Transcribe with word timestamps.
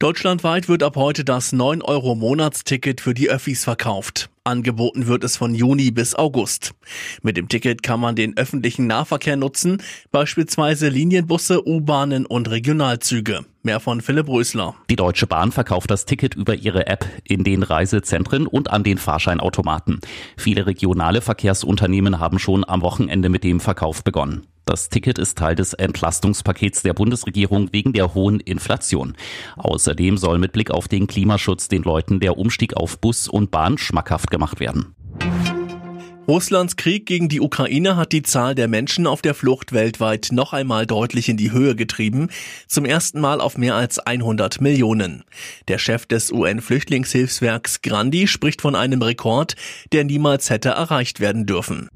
Deutschlandweit 0.00 0.68
wird 0.68 0.84
ab 0.84 0.94
heute 0.94 1.24
das 1.24 1.52
9-Euro-Monatsticket 1.52 3.00
für 3.00 3.14
die 3.14 3.30
Öffis 3.30 3.64
verkauft. 3.64 4.30
Angeboten 4.44 5.08
wird 5.08 5.24
es 5.24 5.36
von 5.36 5.56
Juni 5.56 5.90
bis 5.90 6.14
August. 6.14 6.72
Mit 7.22 7.36
dem 7.36 7.48
Ticket 7.48 7.82
kann 7.82 7.98
man 7.98 8.14
den 8.14 8.36
öffentlichen 8.36 8.86
Nahverkehr 8.86 9.36
nutzen, 9.36 9.82
beispielsweise 10.12 10.88
Linienbusse, 10.88 11.66
U-Bahnen 11.66 12.26
und 12.26 12.48
Regionalzüge. 12.48 13.44
Mehr 13.64 13.80
von 13.80 14.00
Philipp 14.00 14.28
Rösler. 14.28 14.76
Die 14.88 14.94
Deutsche 14.94 15.26
Bahn 15.26 15.50
verkauft 15.50 15.90
das 15.90 16.04
Ticket 16.04 16.36
über 16.36 16.54
ihre 16.54 16.86
App 16.86 17.04
in 17.24 17.42
den 17.42 17.64
Reisezentren 17.64 18.46
und 18.46 18.70
an 18.70 18.84
den 18.84 18.98
Fahrscheinautomaten. 18.98 19.98
Viele 20.36 20.66
regionale 20.66 21.22
Verkehrsunternehmen 21.22 22.20
haben 22.20 22.38
schon 22.38 22.64
am 22.64 22.82
Wochenende 22.82 23.30
mit 23.30 23.42
dem 23.42 23.58
Verkauf 23.58 24.04
begonnen. 24.04 24.46
Das 24.68 24.90
Ticket 24.90 25.18
ist 25.18 25.38
Teil 25.38 25.54
des 25.54 25.72
Entlastungspakets 25.72 26.82
der 26.82 26.92
Bundesregierung 26.92 27.72
wegen 27.72 27.94
der 27.94 28.12
hohen 28.12 28.38
Inflation. 28.38 29.14
Außerdem 29.56 30.18
soll 30.18 30.38
mit 30.38 30.52
Blick 30.52 30.70
auf 30.70 30.88
den 30.88 31.06
Klimaschutz 31.06 31.68
den 31.68 31.82
Leuten 31.84 32.20
der 32.20 32.36
Umstieg 32.36 32.76
auf 32.76 32.98
Bus 32.98 33.28
und 33.28 33.50
Bahn 33.50 33.78
schmackhaft 33.78 34.30
gemacht 34.30 34.60
werden. 34.60 34.94
Russlands 36.28 36.76
Krieg 36.76 37.06
gegen 37.06 37.30
die 37.30 37.40
Ukraine 37.40 37.96
hat 37.96 38.12
die 38.12 38.22
Zahl 38.22 38.54
der 38.54 38.68
Menschen 38.68 39.06
auf 39.06 39.22
der 39.22 39.32
Flucht 39.32 39.72
weltweit 39.72 40.28
noch 40.32 40.52
einmal 40.52 40.84
deutlich 40.84 41.30
in 41.30 41.38
die 41.38 41.50
Höhe 41.50 41.74
getrieben, 41.74 42.28
zum 42.66 42.84
ersten 42.84 43.22
Mal 43.22 43.40
auf 43.40 43.56
mehr 43.56 43.74
als 43.74 43.98
100 43.98 44.60
Millionen. 44.60 45.24
Der 45.68 45.78
Chef 45.78 46.04
des 46.04 46.30
UN-Flüchtlingshilfswerks 46.30 47.80
Grandi 47.80 48.26
spricht 48.26 48.60
von 48.60 48.74
einem 48.74 49.00
Rekord, 49.00 49.56
der 49.92 50.04
niemals 50.04 50.50
hätte 50.50 50.68
erreicht 50.68 51.20
werden 51.20 51.46
dürfen. 51.46 51.88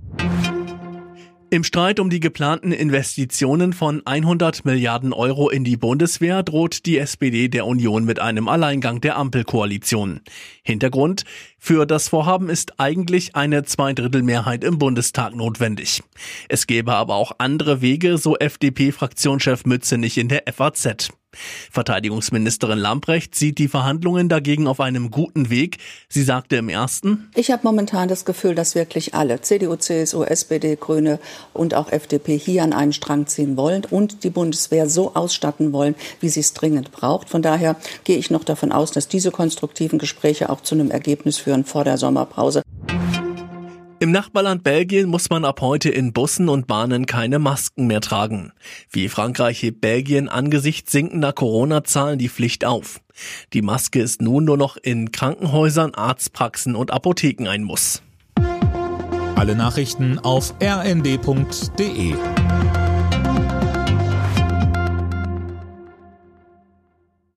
Im 1.53 1.65
Streit 1.65 2.01
um 2.01 2.09
die 2.09 2.19
geplanten 2.19 2.73
Investitionen 2.73 3.75
von 3.75 4.01
100 4.07 4.65
Milliarden 4.65 5.13
Euro 5.13 5.51
in 5.51 5.65
die 5.65 5.77
Bundeswehr 5.77 6.43
droht 6.43 6.87
die 6.87 6.97
SPD 6.97 7.49
der 7.49 7.67
Union 7.67 8.07
mit 8.07 8.21
einem 8.21 8.49
Alleingang 8.49 9.03
der 9.03 9.19
Ampelkoalition. 9.19 10.23
Hintergrund? 10.63 11.25
Für 11.59 11.85
das 11.85 12.09
Vorhaben 12.09 12.49
ist 12.49 12.81
eigentlich 12.81 13.37
eine 13.37 13.65
Zweidrittelmehrheit 13.65 14.65
im 14.65 14.79
Bundestag 14.79 15.37
notwendig. 15.37 16.03
Es 16.49 16.67
gäbe 16.67 16.95
aber 16.95 17.17
auch 17.17 17.33
andere 17.37 17.83
Wege, 17.83 18.17
so 18.17 18.35
FDP-Fraktionschef 18.39 19.67
Mützenich 19.67 20.17
in 20.17 20.29
der 20.29 20.45
FAZ. 20.51 21.11
Verteidigungsministerin 21.71 22.79
Lamprecht 22.79 23.35
sieht 23.35 23.59
die 23.59 23.69
Verhandlungen 23.69 24.29
dagegen 24.29 24.67
auf 24.67 24.81
einem 24.81 25.11
guten 25.11 25.51
Weg. 25.51 25.79
Sie 26.09 26.23
sagte 26.23 26.57
im 26.57 26.69
ersten, 26.69 27.31
Ich 27.35 27.51
habe 27.51 27.63
momentan 27.65 28.09
das 28.09 28.25
Gefühl, 28.25 28.55
dass 28.55 28.75
wirklich 28.75 29.15
alle, 29.15 29.41
CDU, 29.41 29.77
CSU, 29.77 30.23
SPD, 30.25 30.77
Grüne 30.77 31.19
und 31.53 31.75
auch 31.75 31.91
FDP 31.91 32.39
hier 32.39 32.63
an 32.63 32.73
einen 32.73 32.93
Strang 32.93 33.27
ziehen 33.27 33.57
wollen 33.57 33.85
und 33.89 34.25
die 34.25 34.31
Bundeswehr 34.31 34.89
so 34.89 35.15
ausstatten 35.15 35.73
wollen, 35.73 35.95
wie 36.21 36.29
sie 36.29 36.41
es 36.41 36.53
dringend 36.53 36.93
braucht. 36.93 37.31
Von 37.31 37.43
daher 37.43 37.77
gehe 38.05 38.17
ich 38.17 38.31
noch 38.31 38.45
davon 38.45 38.73
aus, 38.73 38.91
dass 38.93 39.09
diese 39.09 39.31
konstruktiven 39.31 39.99
Gespräche 39.99 40.51
auch 40.51 40.61
zu 40.61 40.75
einem 40.75 40.91
Ergebnis 40.91 41.39
führen 41.39 41.65
vor 41.65 41.85
der 41.85 41.99
Sommerpause. 41.99 42.63
Im 44.03 44.11
Nachbarland 44.11 44.65
Belgien 44.65 45.09
muss 45.09 45.31
man 45.31 45.45
ab 45.45 45.61
heute 45.61 45.89
in 45.89 46.13
Bussen 46.13 46.49
und 46.49 46.67
Bahnen 46.67 47.07
keine 47.07 47.39
Masken 47.39 47.87
mehr 47.87 48.01
tragen. 48.01 48.51
Wie 48.91 49.09
Frankreich 49.09 49.63
hebt 49.63 49.81
Belgien 49.81 50.29
angesichts 50.29 50.91
sinkender 50.91 51.33
Corona-Zahlen 51.33 52.19
die 52.19 52.29
Pflicht 52.29 52.65
auf. 52.65 53.01
Die 53.53 53.63
Maske 53.63 54.03
ist 54.03 54.21
nun 54.21 54.45
nur 54.45 54.57
noch 54.57 54.77
in 54.77 55.13
Krankenhäusern, 55.13 55.95
Arztpraxen 55.95 56.75
und 56.75 56.91
Apotheken 56.91 57.47
ein 57.47 57.63
Muss. 57.63 58.03
Alle 59.37 59.55
Nachrichten 59.55 60.19
auf 60.19 60.53
rnd.de 60.61 62.17